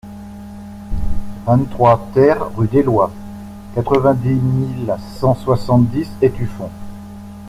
vingt-trois 1.45 2.09
TER 2.15 2.33
rue 2.55 2.67
d'Éloie, 2.67 3.11
quatre-vingt-dix 3.75 4.33
mille 4.33 4.91
cent 5.19 5.35
soixante-dix 5.35 6.09
Étueffont 6.23 6.71